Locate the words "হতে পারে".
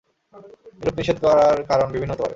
2.11-2.29